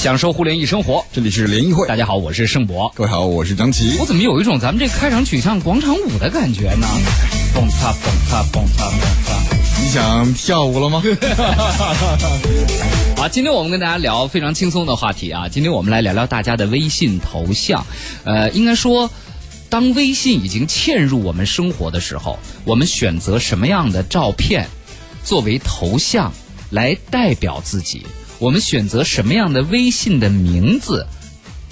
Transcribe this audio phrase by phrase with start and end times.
[0.00, 1.04] 享受互联易生活。
[1.12, 2.90] 这里是联谊会，大家好，我是盛博。
[2.96, 3.98] 各位好，我是张琪。
[4.00, 6.86] 我怎么有一种咱们这开场曲像广场舞的感觉呢？
[7.54, 9.38] 蹦擦蹦擦蹦擦蹦擦。
[9.82, 11.02] 你想跳舞了吗？
[13.14, 15.46] 好，今天我们跟大家聊非常轻松的话题啊。
[15.46, 17.84] 今天我们来聊聊大家的微信头像。
[18.24, 19.10] 呃，应该说，
[19.68, 24.66] 当微信已经嵌入我们生活的时候，我们选择什么样的照片
[25.22, 26.32] 作为头像
[26.70, 28.06] 来代表自己？
[28.40, 31.06] 我们选择什么样的微信的名字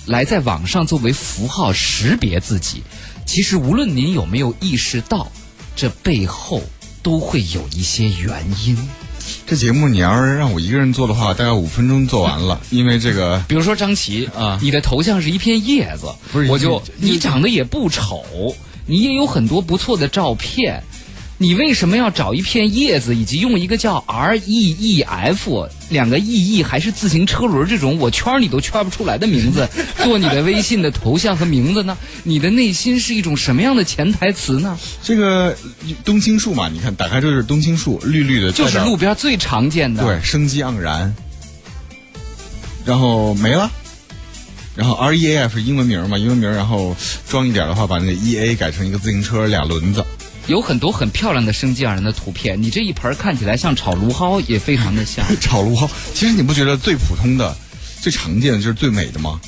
[0.06, 2.84] 来在网上作为符号识别自己？
[3.26, 5.26] 其实，无论您有没有意识到，
[5.74, 6.62] 这背后。
[7.00, 8.76] 都会有一些原因。
[9.46, 12.60] 这节目你要是让我一个人做的话，大概五分钟做完了。
[12.70, 18.22] 因为这个，比如说张琪啊，你的头像是一片叶子，不是我就你长得也不丑，
[18.84, 20.82] 你也有很多不错的照片。
[21.40, 29.68] 你为什么要找一片叶子，以及用一个叫 R E E F 两个 E E 还是自行车轮这种我圈你都圈不出来的名字
[30.02, 31.96] 做你的微信的头像和名字呢？
[32.24, 34.76] 你的内心是一种什么样的潜台词呢？
[35.00, 35.56] 这个
[36.04, 41.14] 冬青树嘛，你看打开就是冬青树，绿绿的，就是路边最常见的，对，生机盎然。
[42.84, 43.70] 然后没了，
[44.74, 46.96] 然后 R E A F 是英文名嘛，英文名，然后
[47.28, 50.04] 装一点的话，把那个 E A 改成一个自行车俩轮子。
[50.48, 55.88] 有很多很漂亮的生机盎然的图片，你这一盆看起来像炒芦蒿，也非常的像 炒芦蒿。
[56.14, 57.54] 其实你不觉得最普通的、
[58.00, 59.38] 最常见的就是最美的吗？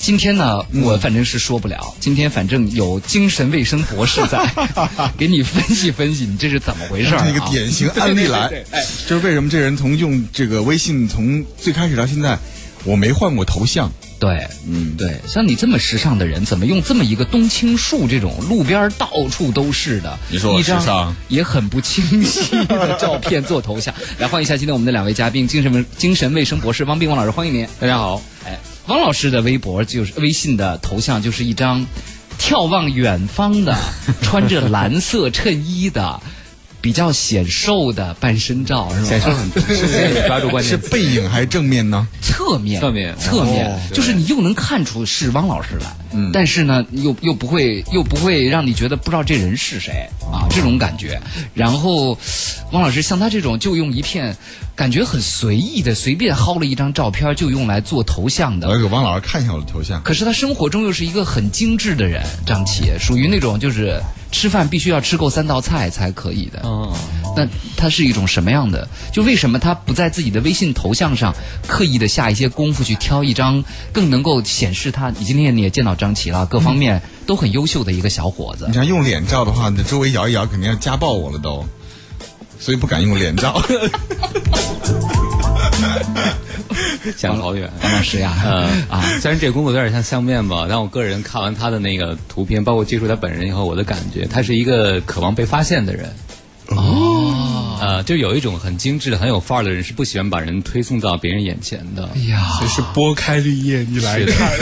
[0.00, 1.94] 今天呢，我反正是说不了。
[2.00, 4.52] 今天反正有精神卫生博士在，
[5.16, 7.28] 给你分析分析，你这是怎么回事儿？
[7.30, 8.50] 一个典型案例来，
[9.06, 12.36] 就是为什么这人从用这个微信从最开始到现在，
[12.82, 13.92] 我没换过头像。
[14.18, 23.94] 对，嗯，对，像你这么时尚的人，怎么用这么一个冬青树这种路边到处都是的，你说我时尚 也很不清晰的照片做头像？
[24.18, 27.68] 来欢迎一下今天我们的两位嘉宾，精神精神卫生博士汪斌汪老师，欢迎您。
[27.78, 31.86] 大家好，哎，汪老师的微博就是微信的头像就是一张
[32.38, 33.76] 眺望远方的
[34.22, 36.20] 穿着蓝色衬衣的。
[36.86, 39.08] 比较显瘦的半身照是吧？
[39.08, 39.32] 显瘦。
[39.32, 42.06] 很多，抓住关键是背影还是正面呢？
[42.22, 51.20] 侧面，侧面，侧面，就是你又能看出是汪老师来，嗯，但是呢，又又不会又不会让你觉得不知道这人是谁啊，这种感觉。
[51.54, 52.16] 然后，
[52.70, 54.36] 汪老师像他这种就用一片
[54.76, 58.68] 感觉很随意的随便薅了一张照片就用来做头像的。
[58.68, 60.00] 我要给汪老师看一下我的头像。
[60.04, 64.00] 可是他生活中又是一个很精致的人，张琪属于那种就是。
[64.36, 66.60] 吃饭必须要吃够三道菜才可以的。
[66.62, 66.94] 哦，
[67.34, 68.86] 那他是一种什么样的？
[69.10, 71.34] 就为什么他不在自己的微信头像上
[71.66, 73.64] 刻意的下一些功夫去挑一张
[73.94, 75.08] 更能够显示他？
[75.18, 78.66] 你今天你也见到张琪了，各方面都很优秀的一个小伙子。
[78.68, 81.64] 你像用脸照的话，那周围摇一摇，肯定要家暴我了都，
[82.60, 83.58] 所以不敢用脸照。
[87.16, 88.32] 想好远，王老师呀，
[88.90, 96.12] 啊，虽然这个工作有点像相面吧，但我个人看完他的那个图片，包括接触他本人以后，我的感觉，他是一个渴望被发现的人。
[96.68, 102.08] 哦，呃，就有一种很精致、很有范儿的人，是不喜欢把人推送到别人眼前的。
[102.14, 104.50] 哎呀，就是拨开绿叶，你来看。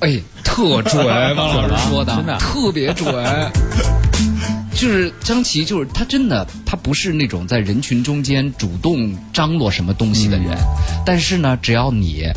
[0.00, 1.06] 哎，特准，
[1.36, 3.10] 王老师说的，真的特别准。
[4.84, 10.48] 就是张琪，就是他真的，他不是那种在人群中间主动张罗什么东西的人，
[11.06, 12.30] 但是呢，只要你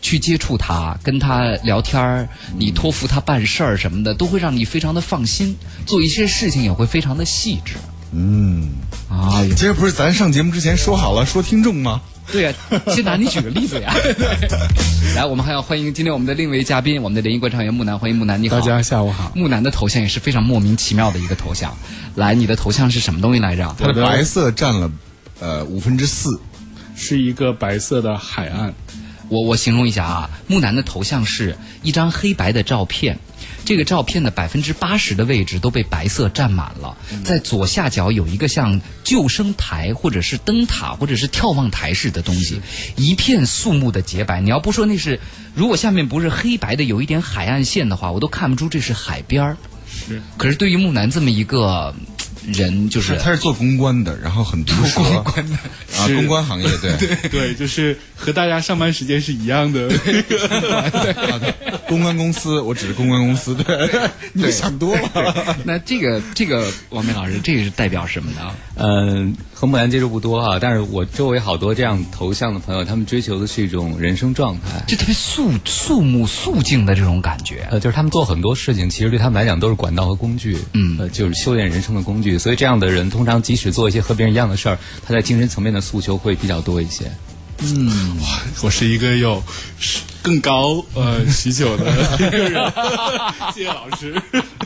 [0.00, 7.74] 去接触他，跟他聊天儿，你托付他办事儿什么的，都会让你非常的放心，做一些事情也会非常的细致。
[8.10, 8.70] 嗯，
[9.08, 12.02] 啊，今儿不是咱上节目之前说好了说听众吗？
[12.30, 12.52] 对呀，
[12.88, 13.92] 先拿你举个例子呀。
[15.16, 18.60] 来，我们还要欢迎今天我们的另一位嘉宾，我们的联谊观察员木南，欢迎木南，你好。
[18.60, 19.32] 大家下午好。
[19.34, 21.76] 木南的头像也是非常莫名其妙的一个头像。
[22.14, 23.74] 来，你的头像是什么东西来着？
[23.78, 24.90] 它的白色占了
[25.40, 26.40] 呃五分之四，
[26.94, 28.72] 是一个白色的海岸。
[29.28, 33.18] 我我形容一下啊，木南的头像是一张黑白的照片。
[33.64, 42.60] 这个照片的百分之八十的位置都被白色占满了，在左下角有一个像救生台或者是灯塔或者是眺望台似的东西，
[42.96, 44.40] 一片肃穆的洁白。
[44.40, 45.20] 你要不说那是，
[45.54, 49.56] 如果下面不是黑白的有一点海岸线的话，我都看不出这是海边儿。
[49.86, 51.94] 是，可是对于木南这么一个。
[52.48, 59.90] 人就是他是做公关的，然后很毒舌啊，公关行业对 对对，就是和大家上班时间是一样的。
[61.88, 63.90] 公关公司，我只是公关公司，对，
[64.32, 65.56] 你想多了。
[65.64, 68.54] 那这个这个王明老师，这个是代表什么呢？
[68.76, 77.66] 嗯，和木兰接触不多哈，但是我周围好多这样头像的朋友，他们追求的是一种人生状态，就特别肃肃穆肃静的这种感觉。
[77.70, 82.22] 呃，就是他们做很多事情，其实对他们来讲都是管道和工具，嗯，呃，就是修炼人生的工具。
[82.22, 87.10] 具，所以这样的人通常即使做一些和别人一样的事儿，他在精神层面的诉求会比较多一些。
[88.62, 89.42] 我是一个有
[90.22, 92.72] 更高呃需求的 一个人，
[93.54, 94.20] 谢谢老师。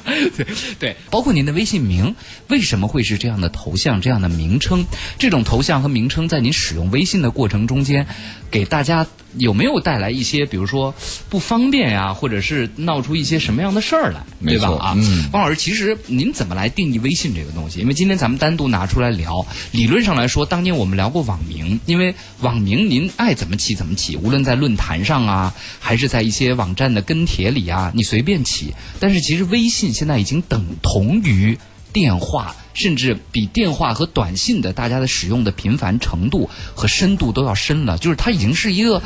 [0.36, 0.46] 对
[0.78, 2.14] 对，包括您的微信名，
[2.48, 4.84] 为什么会是这样的头像、这样的名称？
[5.18, 8.06] 这种头像和名称在您使用微信的过程中间，
[8.50, 9.06] 给大家
[9.38, 10.94] 有没有带来一些，比如说
[11.28, 14.68] 不方便呀，或者是闹出一些什么样的事儿来，对吧？
[14.80, 17.80] 啊，嗯汪老师，其实您怎么来定义微信这个东西？
[17.80, 28.74] 因为今天咱们单独拿出来聊，理论上来说，当年我们聊过网名，因为网名您爱怎么起怎么起，无论在论坛上啊，还是在一些网站的跟帖里啊，你随便起。
[28.98, 31.58] 但是其实微信现在已经等同于
[31.92, 39.02] 电话，甚至比电话和短信的大家的使用的频繁程度和深度都要深了，就是它已经是一个。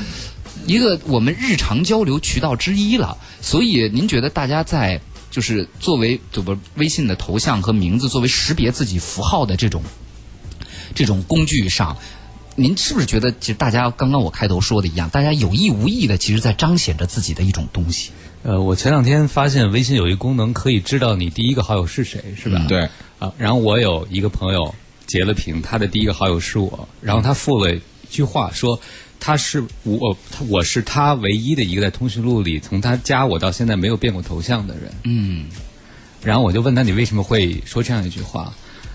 [0.67, 5.01] 一个我们日常交流渠道之一了，所以您觉得大家在
[5.31, 9.83] 就是作为这个微信的头像和名字作为识别自己符号的这种
[10.95, 11.97] 这种工具上，
[12.57, 18.11] 您是不是觉得其实大家刚刚我开头说的一样，大家有意无意的其实在彰显着自己的一种东西？
[18.43, 22.67] 呃，我前两天发现微信有一个功能，可以知道你第一个好友是谁，是吧？
[22.69, 22.89] 对，
[23.21, 24.75] 啊，然后我有一个朋友
[25.07, 27.81] 截了屏，他的第一个好友是我，然后他附了一
[28.11, 28.81] 句话说。
[29.23, 34.91] 他是我，他我是他唯一的一个在通讯录里从他加我到现在没有变过头像的人。
[35.05, 35.45] 嗯，
[36.25, 38.51] 然后我就问他你为什么会说这样一句话？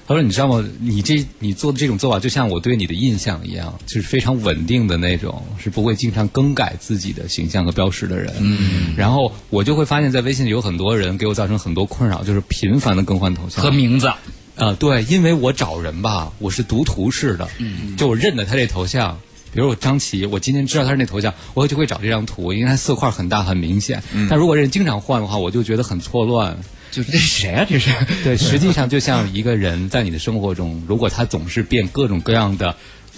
[0.07, 0.63] 他说你知道吗？
[0.79, 8.31] 你这你做的这种做法就像我对你的印象一样，就是非常稳定的那种，是不会经常更改自己的形象和标识的人。
[8.39, 14.07] 嗯，然后我就会发现，在微信里有很多人给我造成很多困扰，就是频繁的更换头像和名字。
[14.55, 19.19] 啊、对，因为我找人吧，我是读图式的，嗯，就我认得他这头像。
[19.55, 24.03] 比如我张琪，我今天知道他是那头像，我就会找这张图，因为他色块很大很明显。
[24.29, 26.57] 但如果人经常换的话，我就觉得很错乱。
[26.91, 27.65] 就是这是谁啊？
[27.69, 27.89] 这是
[28.23, 32.75] 对，实际上就像一个人在你的生活中，如果他总是变各种各样的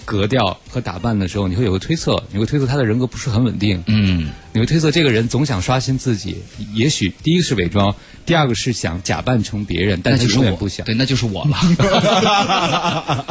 [0.08, 3.82] 格调和打扮的时候，你会有个推测，你会推测他的人格不是很稳定。
[3.86, 6.38] 嗯，你会推测这个人总想刷新自己，
[6.72, 7.94] 也许第一个是伪装，
[8.24, 10.86] 第二个是想假扮成别人，但他那就是我永远不想。
[10.86, 11.58] 对，那就是我了。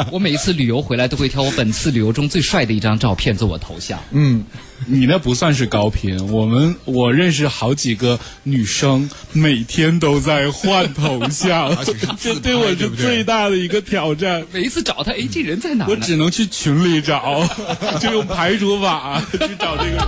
[0.14, 4.00] 我每一次旅游回来都会挑我本次旅游中最帅的一张照片做我头像。
[4.12, 4.44] 嗯，
[4.86, 11.76] 你那不算是高频，我们我认识好几个女生，每天都在换头像，
[12.20, 14.46] 这对我是最大的一个挑战。
[14.54, 15.88] 每一次找他，哎，这人在哪呢？
[15.90, 17.44] 我只能去群里找，
[18.00, 20.08] 就用排除法 去找这个人。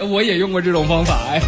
[0.10, 1.40] 我也用过这种方法，哎，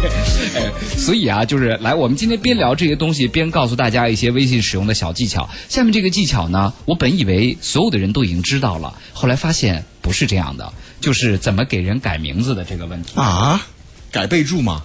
[0.55, 5.49] 哎，所以啊，就是来，我们今天边聊这些东西，边告诉大家一些微信使用的小技巧。
[5.69, 10.71] 下面这个技巧呢，我本以为所有的人都已经知道了，后来发现不是这样的，
[11.01, 13.19] 就是怎么给人改名字的这个问题。
[13.19, 13.65] 啊，
[14.11, 14.83] 改备注吗，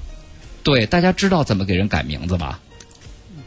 [0.63, 2.61] 对，大家知道怎么给人改名字吧？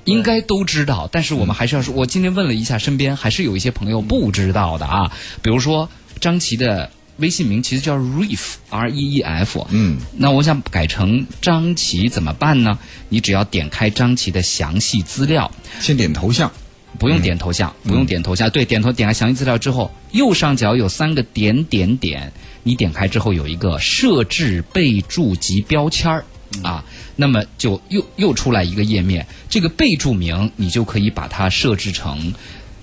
[0.05, 5.11] 应该都知道，但是我们还是要说，我今天问了一下身边，还是有一些朋友不知道的啊。
[5.41, 5.87] 比如说
[6.19, 9.65] 张琪的微信名其实叫 Reef，R E E F。
[9.69, 12.79] 嗯，那我想改成张琪怎么办呢？
[13.09, 16.51] 你只要点开张琪的详细资料，先点头像，
[16.99, 22.31] 不用点头像，不用点头像，对，点头点开详细资料之后，右上角有三个点点点，
[22.63, 26.25] 你点开之后有一个设置备注及标签儿。
[26.63, 26.83] 啊，
[27.15, 32.33] 那么就又又出来一个页面，这个备注名你就可以把它设置成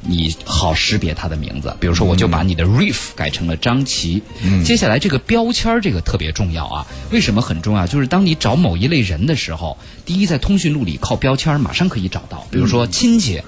[0.00, 1.76] 你好识别它的名字。
[1.78, 4.22] 比如说，我就把你的 Reef 改成了张琪。
[4.64, 7.86] 接下来这个标签儿这个特别重要啊，为什么很重要？
[7.86, 13.42] 就是当你找某一类人的时候，第一，在通讯录里靠标签儿马上可以找到，比如说亲戚、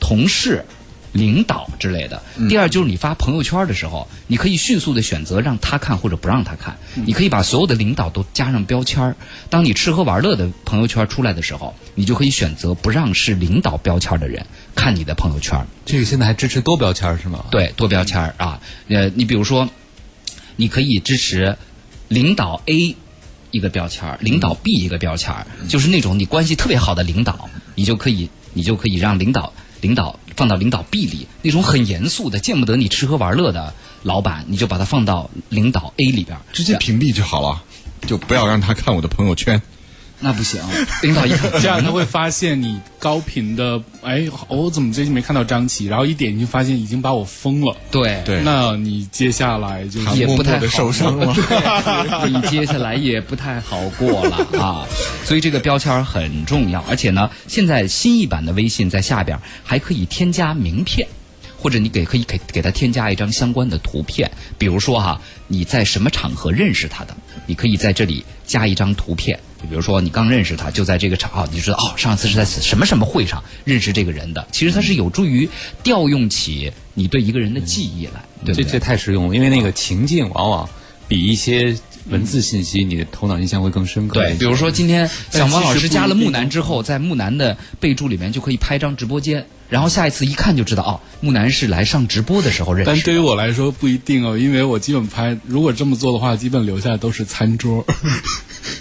[0.00, 0.64] 同事。
[1.12, 2.22] 领导之类的。
[2.46, 6.76] 第二就是你发朋友圈的时候，你可以迅速的选择让他看或者不让他看。
[7.06, 9.16] 你可以把所有的领导都加上标签儿。
[9.48, 15.58] 当你吃喝玩乐的朋友圈出来的时候，你就可以选择不让是领导标签的人看你的朋友圈。
[15.86, 17.46] 这个现在还支持多标签是吗？
[17.50, 18.60] 对，多标签儿啊。
[18.88, 19.66] 呃，你比如说，
[20.56, 21.56] 你可以支持
[22.08, 22.94] 领导 A
[23.52, 29.50] 一个标签儿，领导 B 一个标签儿，就是那种你关系特别好的领导，你就可以你就可以让领导
[29.80, 36.36] 领导放到领导 B 里，那种很严肃的、见不得你吃喝玩乐的老板，你就把他放到领导 A 里边。
[36.52, 37.62] 直接屏蔽就好了，
[38.06, 39.60] 就不要让他看我的朋友圈。
[40.18, 40.60] 那不行，
[41.02, 45.86] 领导一看这样他会发现你高频的，哎，我怎么最近没看到张琪？
[45.86, 47.76] 然后一点进去发现已经把我封了。
[47.90, 54.86] 对对那你接下来就是也不太好受伤了对 你接下来也不太好过了啊。
[55.24, 61.06] 所以这个标签很重要，而且呢，现在新一版的微信在下边还可以添加名片。
[61.58, 74.46] 或者你给可以给给他添加一张相关的图片，比如说哈，你在什么场合认识他的，你可以在这里加一张图片，就比如说你刚认识他，就在这个场啊，你就知道哦，上次是在什么什么会上认识这个人的。
[74.52, 75.48] 其实它是有助于
[75.82, 78.64] 调用起你对一个人的记忆来，对对？
[78.64, 80.68] 这这太实用了，因为那个情境往往
[81.08, 81.76] 比一些
[82.10, 84.14] 文字信息，你的头脑印象会更深刻。
[84.20, 92.92] 对，比如说今天小王老师加了木南之后，在木南的备注里面就可以拍张直播间，然后下一次一看就知道哦，木南是来上直播的时候认识。
[92.92, 97.84] 但对于我来说不一定哦，因为我基本拍，如果这么做的话，基本留下的都是餐桌。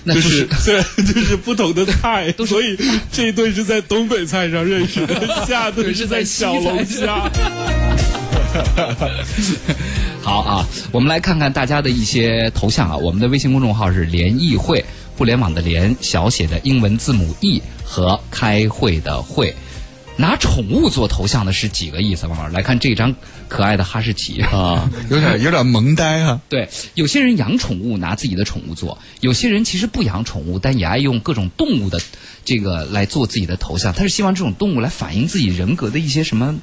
[0.04, 2.78] 那就是 对，就是不同的菜，所以
[3.12, 7.30] 这一顿是在东北菜上认识的， 下顿是在小龙虾。
[10.22, 12.96] 好啊，我们来看看大家的一些头像啊。
[12.96, 14.84] 我们的微信公众号是联谊会，
[15.18, 19.54] 互联网的联，小写的英文字母 E 和开会的会。
[20.18, 22.26] 拿宠物做头像的是几个意思？
[22.28, 23.14] 王老师来看这张
[23.50, 26.40] 可爱的哈士奇啊， 有点有点萌呆啊。
[26.48, 32.00] 对，有些人养宠物拿自己的宠物做，有些人其实不养宠物，但也爱用各种动物的
[32.46, 33.94] 这个来做自己的头像。
[33.94, 36.58] 他是希望这种动物来反映自己人格的一些什么？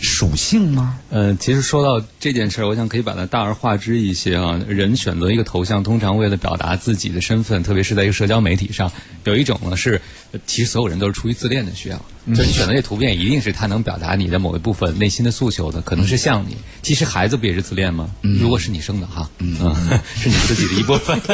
[0.00, 0.98] 属性吗？
[1.10, 4.58] 呃，其实说到这件事儿，我想可以把它大而化之一些啊。
[4.66, 8.90] 人选择一个头像，通常为了表达自己的身份，特别是在一个社交媒体上，
[9.24, 10.00] 有一种呢是，
[10.46, 12.00] 其实所有人都是出于自恋的需要。
[12.34, 16.56] 就你选择这图片，一定是它能表达你的某一部分内心的诉求的，可能是像你。
[16.82, 18.08] 其实孩子不也是自恋吗？
[18.22, 19.56] 如果是你生的哈，嗯，
[20.16, 21.20] 是你自己的一部分。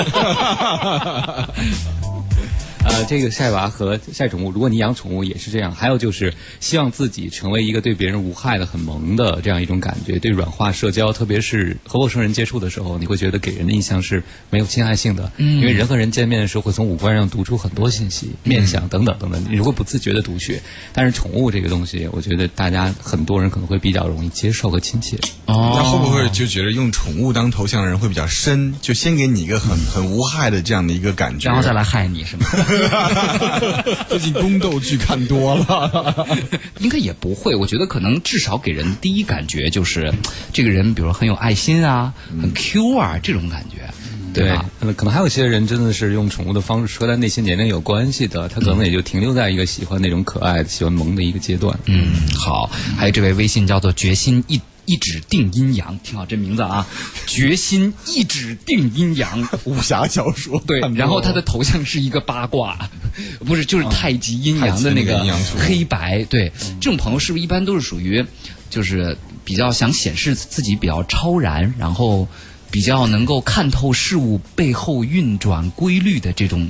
[2.89, 5.75] 呃，这个晒娃和晒宠物，如果你养宠物也是这样。
[5.75, 10.19] 还有就是希望自己成为一个对别人无害的、很萌的这样一种感觉。
[10.19, 15.31] 对软化社交，特别是和陌生人接触的时候，你会觉得给人的印象是没有侵害性的。
[15.37, 15.57] 嗯。
[15.61, 19.45] 因为人和人见面的时候，会从五官上读出很多信息、面相等等等等。
[19.51, 20.61] 你如果不自觉的读取，
[20.93, 25.17] 但是宠物这个东西，我觉得大家很多人可能会比较容易接受和亲切。
[25.47, 25.75] 哦。
[25.77, 28.75] 那会不会就觉得用宠物当头像的人会比较深？
[28.81, 32.47] 就先给你一个很很无害的这样的一个感觉，然后再来害你是吗？
[34.09, 36.27] 最近宫斗剧看多了，
[36.81, 37.55] 应该也不会。
[37.55, 40.13] 我觉得可能至少给人第一感觉就是，
[40.53, 43.89] 这个人比如说很有爱心啊，很 Q 啊这种感觉，
[44.33, 44.65] 对吧？
[44.97, 51.79] 可能还有些人真的是用宠物的方式和他内心年龄有关系的，他可能也就停留在一个喜欢那种可爱、喜欢萌的一个阶段。
[51.87, 52.71] 嗯，好。
[52.97, 54.61] 还有这位微信叫做决心一。
[54.87, 56.87] 一指定阴阳，听好这名字啊！
[57.27, 60.81] 决心一指定阴阳，武侠小说对。
[60.95, 62.89] 然后他的头像是一个八卦，
[63.45, 65.23] 不是就是太极阴阳的那个
[65.59, 66.25] 黑白。
[66.25, 66.51] 对，
[66.81, 68.25] 这种朋友是不是一般都是属于，
[68.71, 72.27] 就是比较想显示自己比较超然，然后
[72.71, 76.69] 比较能够看透事物背后运转规律的这种。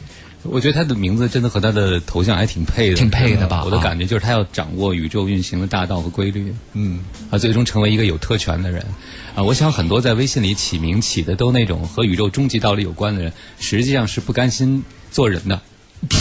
[0.51, 3.63] 我觉得他的名字真的和他的头像还挺配的，挺配的吧？
[3.65, 7.01] 我的感觉就是他要掌握宇宙运行的大道和规律，嗯，
[7.31, 8.85] 啊，最终成为一个有特权的人，
[9.35, 15.61] 啊，我想很多在微信里起名起的都那种和宇宙终极道理有关的人，实际上是不甘心做人的，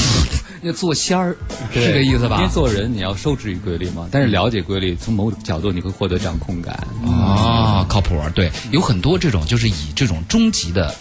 [0.64, 1.36] 要做仙儿，
[1.74, 2.38] 是这意思吧？
[2.38, 10.94] 因为做人你要受制于规律嘛，但是了解规律，从某种角度你会获得掌控感啊，靠谱，对，有很多这种就是以这种终极的。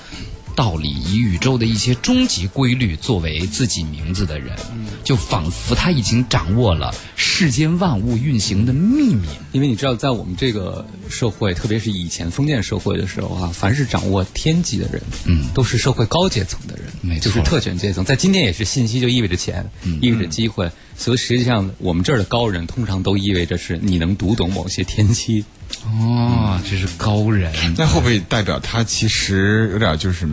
[0.54, 4.56] 道理以宇宙的一些终极规律作为自己名字的人，
[5.02, 9.26] 就仿佛他已经掌握了世间万物运行的秘密。
[9.52, 18.04] 因为你知道，在我们这个社会，特别是以前封建社会的时候啊，凡是掌握天机的人，嗯，都是社会高阶层的人，没就是特权阶层。
[18.04, 19.68] 在今天也是，信息就意味着钱，
[20.00, 20.70] 意味着机会。
[20.96, 25.44] 所以实际上，我们这儿的高人通常都意味着是你能读懂某些天机。
[25.86, 27.52] 哦，这是高人。
[27.76, 30.26] 那会不会代表他其实有点就是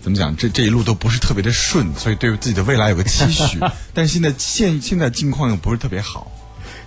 [0.00, 0.34] 怎么讲？
[0.36, 3.58] 这这一路都不是特别的顺，所以对自己的未来有个期许。
[3.92, 6.32] 但是现在现现在境况又不是特别好，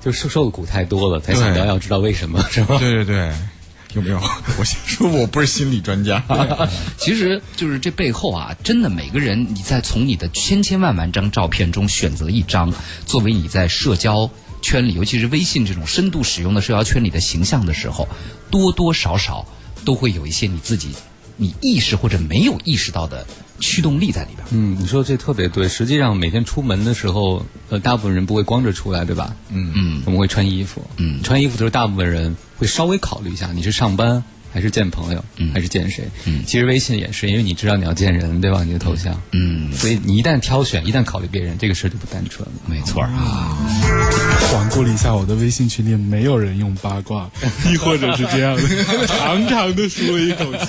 [0.02, 2.78] 就受受的苦太多了，才想到要知道为什么，是吧？
[2.80, 3.32] 对对对，
[3.94, 4.20] 有没有？
[4.60, 6.24] 我先说，我不是心理专家。
[6.98, 12.74] 其实就是这背后啊，真的每个人，你在从你的千千万万张照片中选择一张，
[13.06, 14.30] 作为你在社交。
[14.62, 18.06] 圈里，尤其是微信这种深度使用的社交圈里的形象的时候，
[18.52, 19.48] 多多少少
[19.86, 20.90] 都会有一些你自己
[21.40, 23.26] 你意识或者没有意识到的
[23.60, 24.46] 驱动力在里边。
[24.52, 25.68] 嗯，你说这特别对。
[25.68, 29.36] 实际上每天出门的时候，呃，大部分人不会光着出来，对吧？
[29.50, 30.86] 嗯嗯，我们会穿衣服。
[30.98, 34.24] 嗯，穿衣服的时候，大部分人会稍微考虑一下，你是上班。
[34.52, 36.04] 还是见朋友，还是见谁？
[36.26, 38.64] 嗯其实微信也是，因为你知道你要见人，对吧？
[38.64, 42.56] 你的头像，嗯，所以你一旦挑选，一旦考虑别人，这个事儿就不单纯了。
[42.66, 43.56] 没错啊。
[44.80, 47.30] 环顾了一下我的微信群里，没有人用八卦，
[47.70, 50.68] 亦或者是这样的，长长的舒了一口气。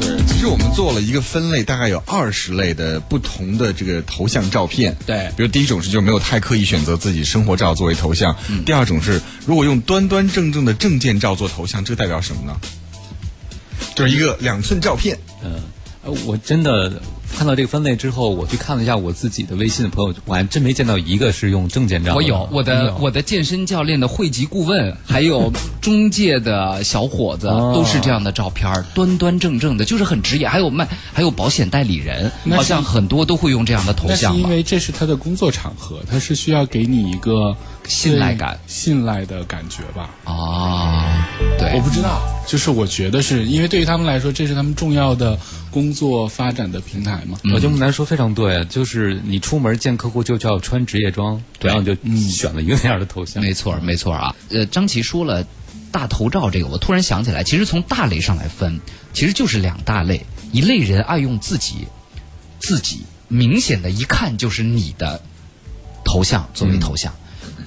[0.00, 4.96] 对，其实我们做了一个分类，大概有二十类的不同的这个头像照片。
[5.06, 8.34] 对，比如第一种是就没有太刻意选择自己生活照作为头像，
[8.64, 12.56] 第二种是如果用端端正正的证件照做头像，这代表什么呢？
[13.94, 15.16] 就是一个两寸照片。
[15.44, 15.60] 嗯，
[16.02, 17.00] 呃，我真的
[17.34, 22.16] 看到这个分类之后，我去看了一下我自己的微信的朋友，我还真没见到一个是用证件照的。
[22.16, 30.48] 我有我的我的健身教练的会籍顾问，还有中介的小伙子，都是这样的照片，端端正正的，就是很职业。
[30.48, 34.36] 还有卖，还有保险代理人，好像很多都会用这样的头像？
[34.36, 37.56] 因为这是他的工作场合，他是需要给你一个
[37.88, 40.10] 信赖感信赖的感觉吧。
[40.24, 41.28] 啊，
[41.58, 45.38] 对我，不知道，就是我觉得是因为对于他们来说，这是他们重要的
[45.70, 47.38] 工作发展的平台嘛。
[47.44, 51.94] 我觉得木南说非常对，就是你出门见客户就叫穿职业装，然后就
[52.28, 53.42] 选了一个那样的头像。
[53.42, 54.34] 没错，没错啊。
[54.50, 55.46] 呃，张琪说了
[55.90, 58.80] 大头照这个，我突然想起来，其实从大类上来分，
[59.12, 61.86] 其实就是两大类，一类人爱用自己，
[62.58, 65.20] 自己明显的一看就是你的
[66.04, 67.12] 头像作为头像，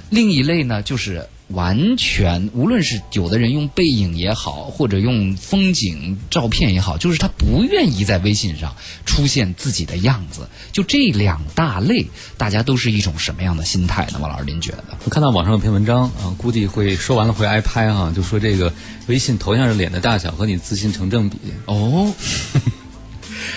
[0.09, 1.27] 另一类呢就是。
[1.49, 10.47] 完全，无论是有的人用背影也好，或者用风景照片也好，就是他不愿意在微信上出现自己的样子。
[10.71, 12.05] 就这两大类，
[12.37, 14.19] 大家都是一种什么样的心态呢？
[14.21, 14.83] 王老师，您觉得？
[15.05, 18.71] 我看到网上有篇文章啊，估计会说完了会挨拍哈、就说这个
[19.07, 21.37] 微信头像是脸的大小和你自信成正比。
[21.65, 22.13] 哦，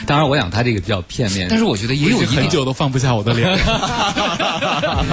[0.06, 3.48] 当然，我想他这个比较片面，但是我觉得也有一定，很久都放不下我的脸。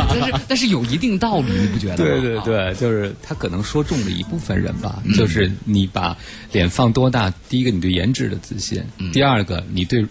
[0.10, 1.98] 但是但是有一定道理，你不觉得吗？
[1.98, 6.18] 对对对，就是他可能说中了一部分人吧，就是你把
[6.52, 10.06] 脸放多大，第一个你对颜值的自信，第二个你对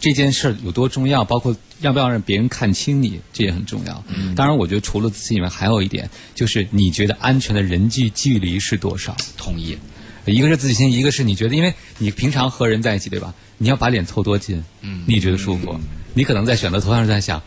[0.00, 4.04] 这件事儿有多重要，包括要不要让别人看清你，这也很重要。
[4.36, 9.16] 当然，我觉得除了自信以外，还有一点就是你觉得安全的人际距离是多少？
[9.36, 9.78] 同意。
[10.24, 13.34] 一个是自信，一个是你觉得，因为你平常和人在一起，对吧？
[13.58, 15.78] 你要把脸凑多近，嗯，你觉得舒服？
[16.14, 17.42] 你可能在选择头像时在想，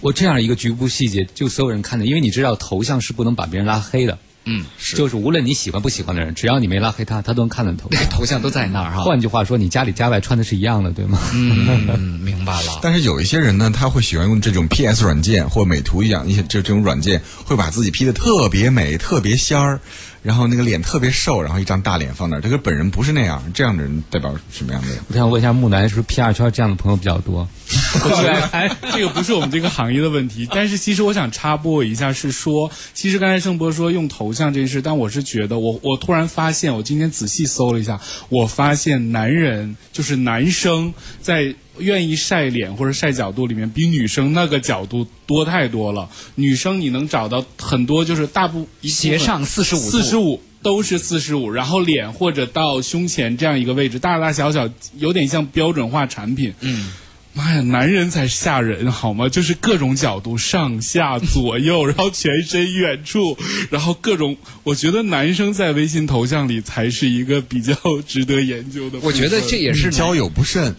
[0.00, 8.02] 我这样一个局部细节，就所有人看见，因为你知道头像是不能把别人拉黑的，嗯，是就是无论你喜欢不喜欢的人，只要你没拉黑他，他都能看到你头像。
[8.10, 9.02] 头像都在那儿哈。
[9.02, 11.18] 换句话说，你家里家外穿的是一样的，对吗？
[11.32, 12.78] 嗯，明白了。
[12.82, 19.80] 但是有一些人呢，他会喜欢用这种 PS 软件或美图一样一些这这种软件，会把自己 P 的特别美、特别仙儿，
[20.22, 22.40] 然后那个脸特别瘦，然后一张大脸放那儿。
[22.40, 24.98] 这个本人不是那样，这样的人代表什么样的人？
[25.08, 27.48] 我想问一下木南，是不是 P.R 圈这样的朋友比较多？
[28.52, 46.08] 哎，这个不是我们这个行业的问题，但是其实我想插播一下，是说，其实刚才盛博说用头像这件事，但我是觉得，我我突然发现，我今天仔细搜了一下，我发现男人就是男生在愿意晒脸或者晒角度里面，比女生那个角度多太多了。
[46.34, 50.40] 女生你能找到很多，就是大部斜上四十五四十五。
[50.62, 56.54] 都是四十五，然后脸或者到胸前这样一个位置，大大小小，有点像标准化产品。
[56.60, 56.92] 嗯，
[57.34, 59.28] 妈呀，男人才吓人好吗？
[59.28, 63.38] 就是各种角度，上下左右， 然后全身远处，
[63.70, 67.74] 然后各种，我觉得男生在微信头像里才是一个比较
[68.06, 68.98] 值得研究的。
[69.02, 70.74] 我觉得这也是交友不慎，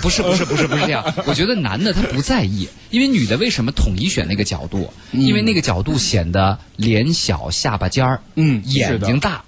[0.00, 1.04] 不是不是不是不是这样。
[1.26, 4.92] 我觉得男的他不在意，因为女的为什么统一选那个角度？
[5.12, 9.44] 因为那个角度显得脸小、下巴尖儿，嗯眼睛大，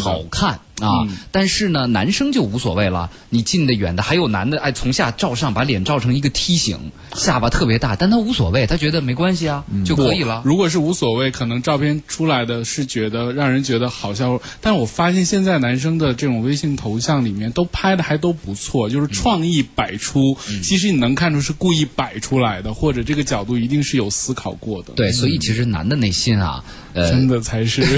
[0.00, 1.06] 好看啊。
[1.30, 10.42] 但是呢，男生就无所谓了，你近的远的，还有男的哎，从下照上把脸照成一个梯形，下巴特别大，但他无所谓，他觉得没关系啊，就可以了。
[10.44, 20.36] 如果是无所谓，可能照片出来的是觉得让人觉得好笑，但我发现现在男生的这种微信头像里面都拍的还都不错，就是创意百出。
[20.62, 24.92] 其实你能看出是故意摆出来的，或者这个角度一定是有思考过的。
[24.94, 26.64] 对，所以其实男的内心啊，
[26.94, 27.82] 呃，真的才是。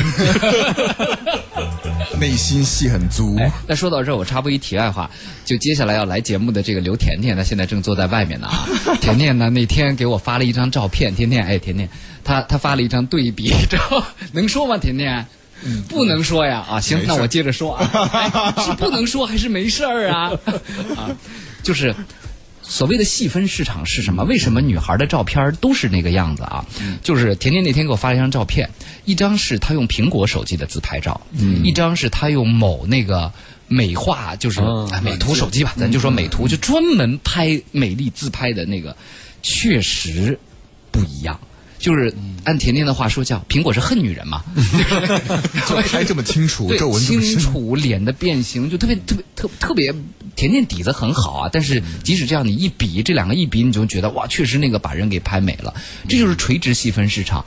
[2.22, 3.34] 内心戏很足。
[3.36, 5.10] 哎，那说到这儿，我插播一题外话，
[5.44, 8.64] 就接下来要来节目的这个刘甜甜，她现在正坐在外面呢啊。
[9.02, 11.88] 甜甜呢那天给我发了一张照片，甜甜哎，甜甜，
[12.22, 13.78] 她她发了一张对比照，
[14.30, 14.78] 能说吗？
[14.78, 15.26] 甜甜？
[15.88, 20.30] 不能说呀啊，行那我接着说啊，哎是不能说还是没事儿啊？
[20.96, 21.10] 啊，
[21.64, 21.92] 就是
[22.62, 24.24] 所谓的细分市场是什么？
[24.24, 26.64] 为什么女孩的照片都是那个样子啊？
[27.02, 28.70] 就是甜甜那天给我发了一张照片，
[29.04, 31.20] 一张是她用苹果手机的自拍照，
[31.62, 33.32] 一张是她用某那个。
[33.68, 34.60] 美化就是、
[35.02, 38.94] 美图手机吧，咱就说美图，就专门拍美丽自拍的那个，
[39.40, 40.38] 确实
[40.90, 41.40] 不一样。
[41.82, 42.14] 就是
[42.44, 44.44] 按甜甜的话说，叫苹果是恨女人嘛，
[45.68, 49.92] 就拍这么清楚， 对清楚，脸的变形就特别特别特特别，
[50.36, 51.50] 甜甜底子很好啊。
[51.52, 55.74] 但是即使这样，你一比这两个一比，你就觉得哇，确实那个把人给拍美了。
[56.08, 57.44] 这就是垂直细分市场。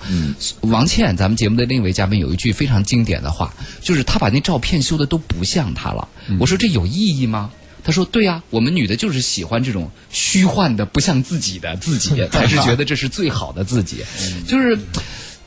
[0.60, 6.06] 王倩，咱们节目的另一位嘉宾有一句非常经典的话，就是他把那照片修的都不像他了。
[6.40, 7.50] 我说这有意义吗？
[7.86, 14.04] 他说：“对呀、我们女的就是喜欢这种虚幻的、不像自己的自己， 才是觉得这是最好的自己。
[14.48, 14.78] 就是，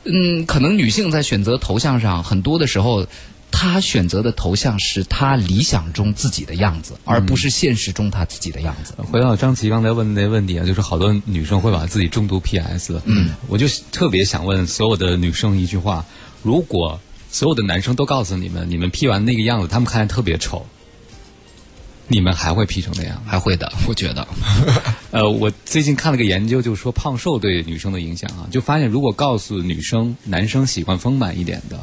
[0.05, 3.05] 嗯，可能女性在选择头像上，很多的时候，
[3.51, 8.93] 她选择的头像是她理想中自己的样子，而不是现实中她自己的样子。
[9.11, 13.01] 回到张琪刚才问的那问题啊，就是好多女生会把自己重度 PS。
[13.03, 16.05] 嗯，我就特别想问所有的女生一句话：
[16.41, 20.65] 如果所有的男生都告诉你们，你们 P 完那个样子，他们看着特别丑，
[22.09, 23.21] 你们还会 P 成那样？
[23.25, 24.27] 还会的， 我觉得。
[25.11, 31.79] 呃，我最近看了个研究，就是说胖瘦对女生的影响啊，就发现如果告诉女生男生喜欢丰满一点的，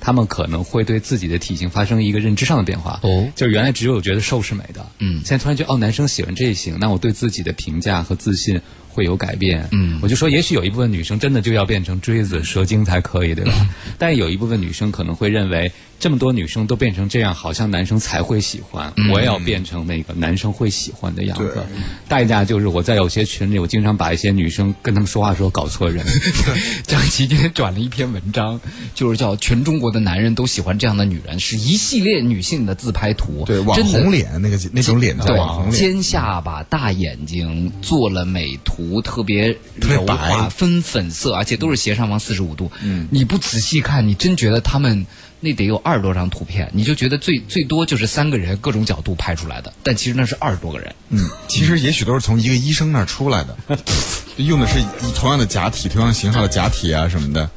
[0.00, 3.00] 他们可能会对自己的体型发生一个认知上的变化。
[3.02, 9.66] 哦就是原来只有觉得瘦是美的，嗯现在突然觉得哦，男生喜欢这一型，那我对自己的评价和自信会有改变。
[9.72, 13.52] 嗯我就说，也许有一部分女生真的就要变成锥子、蛇精才可以，对吧？
[13.60, 19.10] 嗯 但有一部分女生可能会认为，这么多女生都变成这样，好像男生才会喜欢，嗯。
[19.10, 21.64] 我也要变成那个男生会喜欢的样子。
[22.08, 26.04] 代价就是我在有些群里，我经常把一些女生跟他们说话的时候搞错人。
[26.86, 28.60] 张琪今天转了一篇文章，
[28.94, 42.70] 就是叫“全中国的男人都喜欢这样的女人”，是一系列女性的自拍图，对，网红脸那个那种脸叫网红，脸，尖下巴、大眼睛，做了美图，特别特别柔化、白分粉色，而且都是斜上方四十五度。
[42.82, 45.06] 嗯，你不仔细看，你真觉得他们
[45.40, 50.94] 那得有二十多张图片，你就觉得最最多就是三个人各种角度拍出来的，但其实那是二十多个人。
[51.10, 53.56] 嗯，其实也许都是从一个医生那儿出来的，
[54.38, 54.82] 用的是
[55.14, 57.48] 同样的假体、同样型号的假体啊什么的。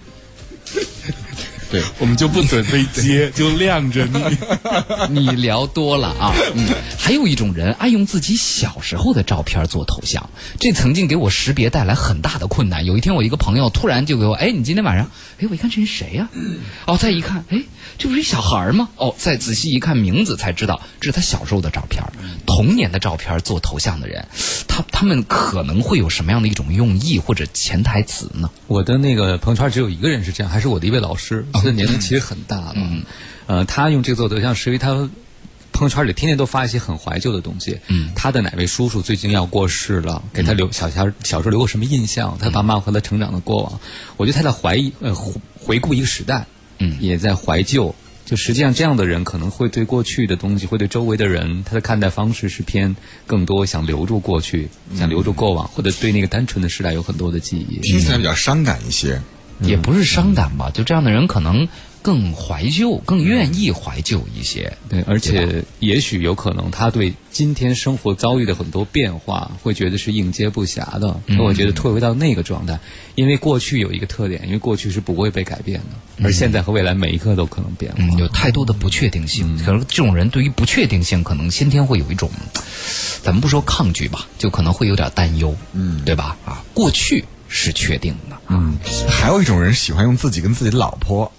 [1.69, 4.37] 对，我们就不准备接， 就晾着你。
[5.09, 6.65] 你聊多了啊，嗯，
[6.97, 12.85] 还有一种人爱用自己小时候的照片做头像，这曾经给我识别带来很大的困难。
[12.85, 16.29] 有一天，我一个朋友突然就给我，哎，你今天晚上，哎，我一看这人谁呀、
[16.85, 17.61] 哦，再一看，哎，
[17.97, 18.89] 这不是一小孩儿吗？
[18.95, 22.03] 哦，再仔细一看名字才知道，这是他小时候的照片，
[22.45, 24.25] 童年的照片做头像的人，
[24.67, 28.49] 他他们可能会有什么样的一种用意或者潜台词呢？
[28.67, 32.73] 我的那个朋友圈只有一个人是这样，还是我的一位老师，现在年龄其实很大了。
[32.75, 33.03] 嗯，
[33.45, 34.93] 呃，他用这个做头像，是因为他
[35.71, 37.79] 朋友圈里天天都发一些很怀旧的东西。
[37.87, 42.37] 嗯他的哪位叔叔最近要过世了，给他留小小小时候留过什么印象？
[42.39, 43.79] 他爸妈和他成长的过往，
[44.17, 46.45] 我觉得他在怀疑呃回回顾一个时代，
[46.79, 47.93] 嗯也在怀旧。
[48.25, 52.93] 就实际上，这样的人可能会对过去的东西，会对周围的人，他的看待方式是偏
[53.25, 54.67] 更多想留住过去，
[54.97, 57.79] 想留住过往，或者对那个单纯的时代有很多的记忆。
[57.79, 59.21] 听起来比较伤感一些。
[59.61, 61.67] 也不是伤感吧，就这样的人可能
[62.01, 64.77] 更怀旧，更愿意怀旧一些。
[64.87, 71.19] 对，而且也许有可能他对今天生活遭遇的很多变化，会觉得是应接不暇的。
[71.25, 72.79] 那、我觉得退回到那个状态，
[73.15, 77.97] 因为过去有一个特点，因为过去是不会被改变的，而现在和未来每一刻都可能变化。
[77.99, 79.57] 嗯，有太多的不确定性。
[79.65, 82.29] 可能这种人对于不确定性，可能先天会有一种，
[83.21, 86.37] 咱们不说抗拒吧，就可能会有点担忧，嗯，对吧？
[86.45, 88.77] 啊，过去是确定的，嗯，
[89.09, 91.31] 还有一种人喜欢用自己跟自己的老婆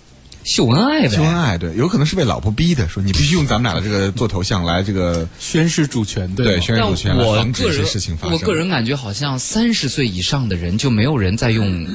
[0.45, 8.33] 秀恩爱呗，秀恩爱，对，有可能是被老婆逼的，说你必须用咱们俩的这个做头像来这个宣示主权，对对宣誓主权来防止一些事情发生。
[8.33, 11.87] 我个人感觉好像三十岁以上的人就没有人在用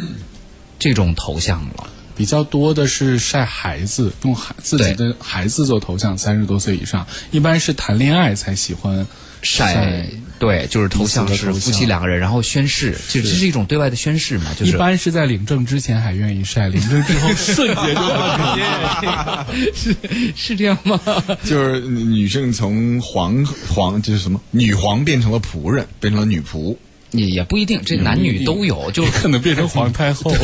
[0.77, 1.89] 这种头像了。
[2.15, 9.07] 比较多的是晒孩子，用孩自己的孩子做头像，三十多岁以上，一般是谈恋爱才喜欢
[9.41, 10.07] 晒
[10.43, 19.71] 对，就是头像是夫妻两个人，然后宣誓，就这是一种对外的宣誓嘛，就是一般是在领证之前还愿意晒，领证之后瞬间就不愿意。
[19.73, 19.95] 是
[20.35, 20.99] 是这样吗？
[21.45, 26.75] 就是女性从皇皇就是什么女皇变成了仆人，变成了女仆。
[27.11, 30.35] 也也不一定，这男女都有，就是 可能变成皇太后。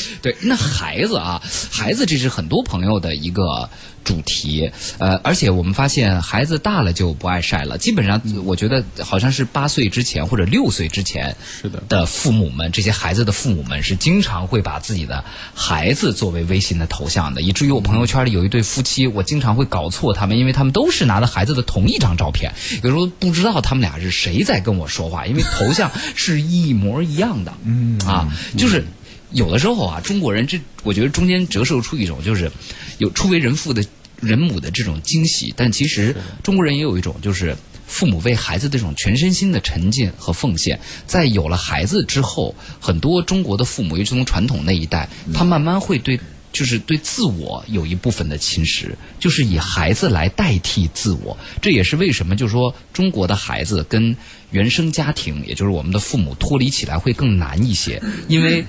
[0.22, 3.68] 对，那孩子啊，孩子这是很多朋友的一个
[4.04, 15.24] 主题，呃，而且我们发现孩子大了就不爱晒了，基本上我觉得好像是八岁之前或者六岁之前是的的父母们，这些孩子的父母们是经常会把自己的
[15.54, 22.52] 孩子作为微信的头像的，以至于我朋友圈里有一对夫妻，我经常会搞错他们，因为他们都是拿着孩子的同一张照片，
[22.82, 28.28] 有时候不知道他们俩是谁在跟我说话，因为头像是一模一样的，嗯啊，
[28.58, 28.84] 就是。
[29.32, 32.50] 有的时候啊，中国人这我觉得中间折射出一种就是
[32.98, 33.84] 有初为人父的
[34.20, 40.78] 人母的这种惊喜，但其实中国人也有一种就是父母为孩子的这种全身心的沉浸和奉献。
[41.06, 46.18] 在有了孩子之后，很多中国的父母，尤其从传统那一代，他慢慢会对。
[46.52, 54.14] 就是对自我有一部分的侵蚀，就是以孩子来代替自我，这也是为什么，就是说中国的孩子跟
[54.50, 58.62] 原生家庭，也就是我们的父母脱离起来会更难一些，因为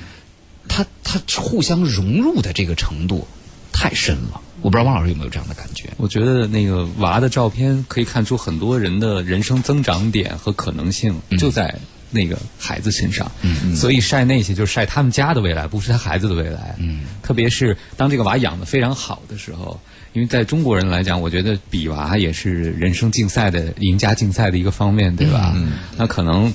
[0.68, 3.28] 他他互相融入的这个程度
[3.72, 4.42] 太深了。
[4.62, 5.90] 我不知道汪老师有没有这样的感觉？
[5.98, 11.78] 我觉得那个娃的照片可以看出很多人的人生增长点和可能性，就在
[12.10, 19.80] 那个孩子身上，嗯，所以晒那些就是晒他们家的未来，不是他孩子的未来，嗯，特别是当这个娃养的非常好的时候。
[20.14, 25.54] 因为在中国人来讲，我觉得比娃也是人生竞赛的赢家竞赛的一个方面，对吧？
[25.56, 25.72] 嗯。
[25.98, 26.54] 那可能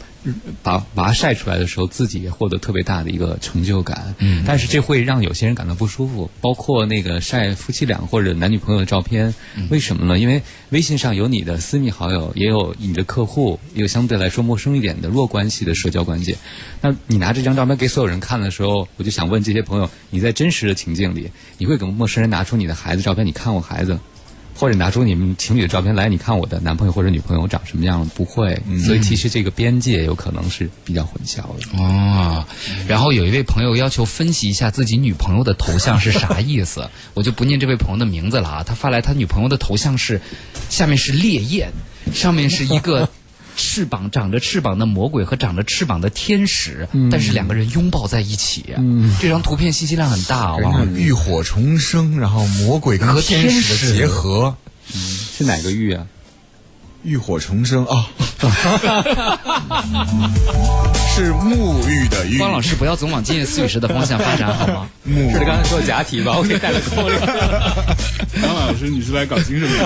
[0.62, 4.14] 把娃晒出来的时候，自己也获得特别大的一个成就感。
[4.18, 4.44] 嗯。
[4.46, 9.34] 但是这会让有些人感到不舒服，包括那个晒夫妻俩或者男女朋友的照片。
[9.70, 10.18] 为什么呢？
[10.18, 16.36] 因为微信上有你的私密好友，也有你的客户，也有相对来说陌生一点的弱关系的社交关系。
[16.80, 23.26] 那你拿这张照片给所有人看的时候，我就想问这些朋友：你在真实的情境里，你会给陌生人拿出你的孩子照片？
[23.26, 23.98] 你看我孩子，
[24.58, 26.08] 或者拿出你们情侣的照片来？
[26.08, 28.04] 你看我的男朋友或者女朋友长什么样？
[28.16, 28.60] 不会。
[28.84, 31.78] 所以其实这个边界有可能是比较混淆的。
[31.78, 32.44] 哦。
[32.88, 38.62] 然后有一位朋友要求分析一下自己女朋友的头像是啥意思， 我就不念这位朋友的名字了啊。
[38.66, 40.20] 他发来他女朋友的头像是，
[40.68, 41.70] 下面是烈焰，
[42.12, 43.08] 上面是一个。
[43.58, 48.64] 翅膀长着翅膀的魔鬼和长着翅膀的天使，但是两个人拥抱在一起。
[49.20, 50.84] 这张图片信息量很大，哇！
[50.94, 54.56] 浴火重生，然后魔鬼和天使的结合，
[54.88, 56.06] 是哪个浴啊？
[57.02, 58.06] 浴火重生啊！
[61.14, 62.38] 是沐浴的浴。
[62.38, 64.88] 方老师，不要总往今夜思雨时的方向发展好吗？
[65.04, 66.36] 沐是刚才说的假体吧？
[66.36, 67.18] 我给带了口令。
[68.68, 69.78] 方老师，你是来搞精神病？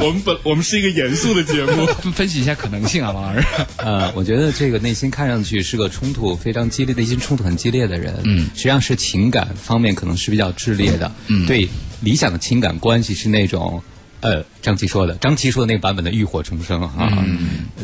[0.00, 3.46] 我们本我们是一个严肃的节目，分析一下可能性啊，王老师。
[3.76, 11.68] 呃，我觉得这个内心看上去是个冲突非常激烈、内心冲突很激烈的人，嗯，实际上是情感方面可能是比较炽烈的，嗯，对
[12.00, 13.82] 理想的情感关系是那种。
[14.26, 17.24] 呃，张琪说的，张琪说的那个版本的浴火重生啊，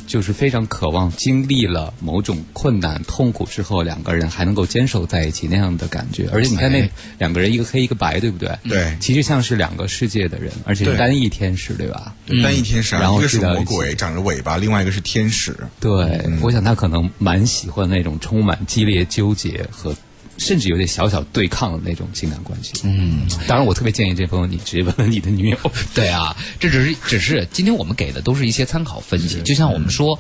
[0.09, 6.29] 就是非常渴望经历了某种困难痛苦之后，两个人还能够坚守在一起那样的感觉。
[6.33, 8.59] 而且你看那两个人，一个黑一个白，对不对？
[8.69, 12.13] 对，其实像是两个世界的人，而且是单翼天使，对吧？
[12.43, 15.57] 单翼天使，然后一个是魔鬼，长着尾巴，另外一个是天使。
[15.79, 19.95] 对，我想他可能蛮喜欢那种充满激烈纠结和。
[20.43, 22.73] 甚至有点小小对抗的那种情感关系。
[22.83, 25.59] 嗯，当然，我特别建议这朋友你直接问问你的女友。
[25.95, 29.41] 对啊，这只是只是今天我们给的都是一些参考分析。
[29.43, 30.19] 就像我们说，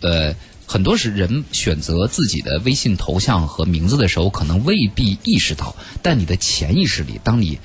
[0.00, 0.34] 呃，
[0.66, 7.58] 很多是人选择自己的微信头像和名字的时候，可能未必意识到，但你的潜意识里，当你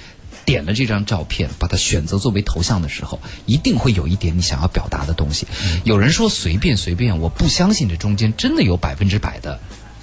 [0.46, 5.46] 点了这张照片，把它选择作为头像的时候，一定会有一点你想要表达的东西。
[5.84, 9.60] 有人说随便随便，我不相信这中间真的有百分之百的。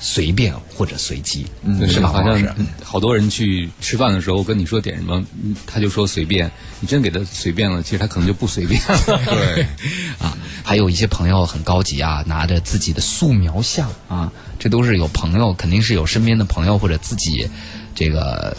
[0.07, 2.11] 随便或者随机，嗯是吧？
[2.11, 2.39] 好像
[2.85, 5.25] 好多人去吃饭的时候跟你说点什么，
[5.67, 6.51] 他就说随便。
[6.79, 8.79] 你真给他随便了，其实他可能就不随便。
[9.07, 9.67] 对，
[10.21, 17.49] 啊，还有一些朋友很高级啊，拿着自己的素描像啊，这都是有朋友，肯定是有身边的朋友或者自己
[17.95, 18.55] 这个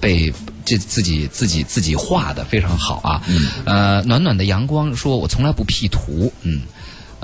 [0.00, 0.32] 被
[0.64, 3.22] 这自己自己自己画的非常好啊。
[3.66, 6.62] 呃，暖暖的阳光说，我从来不 P 图，嗯。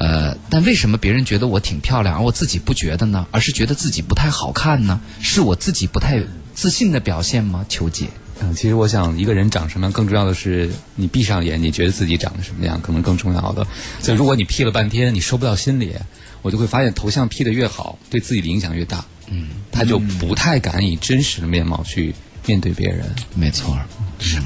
[0.01, 3.27] 呃，但为什么别人觉得我挺漂亮，而我自己不觉得呢？
[3.31, 4.99] 而是觉得自己不太好看呢？
[5.21, 6.23] 是我自己不太
[6.55, 7.67] 自信的表现吗？
[7.69, 8.07] 求解。
[8.41, 13.67] 嗯，其实我想，一个人长什么样，更重要的是你闭上眼，你觉得自己长得什么样，可能更重要的。
[14.01, 15.95] 所以如果你 P 了半天，你收不到心里，
[16.41, 19.05] 我就会发现头像 P 的越好，对自己的影响越大。
[19.29, 22.15] 嗯，他就不太敢以真实的面貌去
[22.47, 23.05] 面对别人。
[23.35, 23.79] 没错。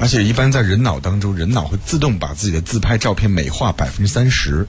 [0.01, 4.67] 而且一般在人脑当中，人脑会自动把自己的自拍照片美化百分之三十。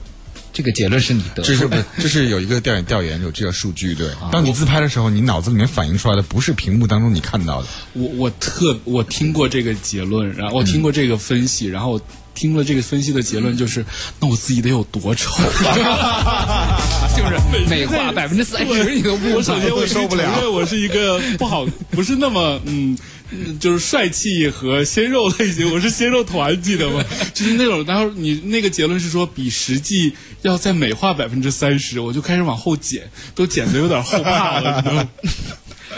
[0.53, 1.75] 这个结论是你的，这是不？
[2.01, 4.09] 这是有一个调研调研有这个数据，对。
[4.31, 7.67] 当你自拍的时候，你脑子里面反映出来的不是屏幕当中你看到的。
[7.93, 12.01] 我我特我听过这个结论，然后我听过这个分析，然后
[12.37, 13.83] 听了这个分析的结论就是，
[14.19, 15.31] 那我自己得有多丑？
[15.73, 16.77] 啊
[17.17, 22.95] 就是美化百分之三十，你都不我首先我受不了，因为我是一个不好，不是那么嗯。
[23.59, 27.03] 就是帅气和鲜肉类型，我是鲜肉团，记得吗？
[27.33, 35.09] 就是那种，然后你那个结论是说比实际要再美化百分之三十，我就开始往后减，都减的有点后怕了。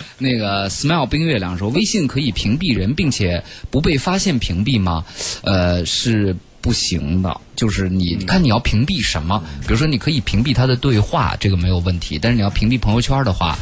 [0.17, 5.05] 那个 smile 冰月亮说，微信可以屏蔽人，并且不被发现屏蔽吗？
[5.43, 7.39] 呃，是不行的。
[7.55, 9.43] 就是你看你要屏蔽什么？
[9.61, 12.17] 比如说你可以屏蔽他的对话，这个没有问题。
[12.21, 13.57] 但是你要屏蔽朋友圈的话。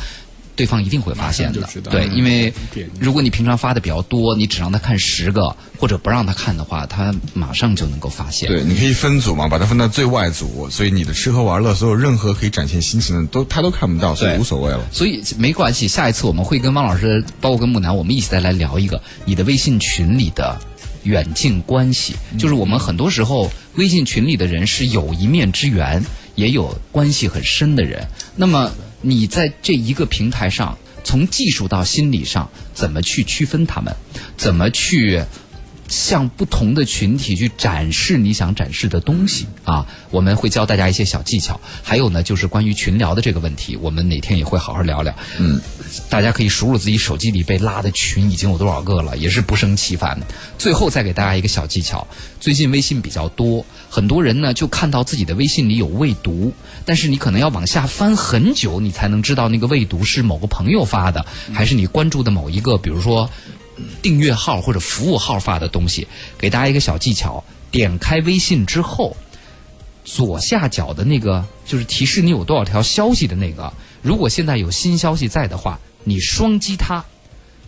[0.57, 2.51] 对方一定会发现的，对，因为
[2.99, 8.49] 如果你平常发的比较多，你只让他看十个，或者不让他看的话，他马上就能够发现。
[8.49, 14.83] 对，你可以分组嘛，把它分到最外组，所以你的吃喝玩乐，所有任何可以展现心情的，都他都看不到，所以无所谓了。
[14.91, 20.59] 所以没关系，下一次我们会跟汪老师，包括跟木南，我们一起再来聊一个你的微信群里的
[21.03, 22.15] 远近关系。
[22.39, 26.03] 就是我们很多时候微信群里的人是有一面之缘，
[26.37, 28.07] 也有关系很深的人。
[28.37, 28.71] 那么。
[28.99, 33.95] 你在这一个平台上，从技术到心理上，怎么去区分他们？
[34.35, 35.23] 怎么去
[35.87, 39.85] 向不同的群体去展示你想展示的东西啊。
[40.09, 45.13] 我们会教大家一些小技巧，还有呢，就是关于群聊的这个问题，我们哪天也会好好聊聊。
[45.37, 45.59] 嗯，
[46.09, 50.17] 大家可以数数自己手机里被拉的群已经有多少个了，也是不胜其烦。
[50.57, 52.07] 最后再给大家一个小技巧，
[52.39, 56.53] 最近微信比较多，很多人呢就看到自己的微信里有未读，
[56.85, 63.29] 但是你可能要往下翻很久，你才能知道那个未读是某个朋友发的，还是你关注的某一个，比如说
[64.01, 66.07] 订阅号或者服务号发的东西。
[66.37, 69.15] 给大家一个小技巧，点开微信之后。
[70.09, 77.03] 左下角的那个就是提示你有多少条消息的那个，如果现在有新消息在的话，你双击它，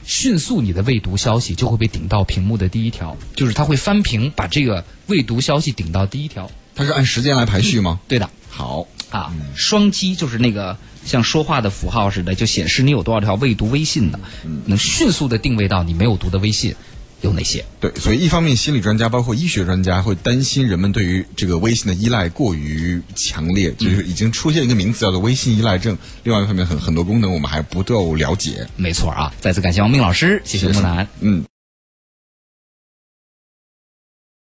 [0.05, 6.49] 迅速你的未读消息就会被顶到屏幕的第一条，就是它会翻屏把这个未读消息顶到第一条。
[6.75, 7.99] 它是按时间来排序吗？
[8.07, 14.19] 对的，好，啊，双击就是那个像说话的符号似的，就显示你有多少条未读微信的，
[14.65, 16.75] 能迅速的定位到你没有读的微信
[17.21, 17.65] 有哪些。
[17.79, 25.97] 对，所以一方面心理专家包括医学专家会担心人们对于这个微信的依赖过于强烈，就是已经出现一个名词叫做微信依赖症。
[26.23, 28.67] 另外一方面，很很多功能我们还不够了解。
[28.75, 31.07] 没错啊，再次感谢王明老师，谢谢木南。
[31.21, 31.43] 嗯。